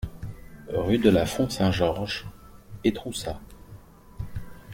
Rue 0.73 0.97
de 0.97 1.11
la 1.11 1.27
Font 1.27 1.47
Saint-Georges, 1.47 2.25
Étroussat 2.83 3.39